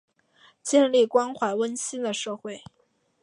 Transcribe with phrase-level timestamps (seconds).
[0.63, 2.63] 建立关怀温馨的社会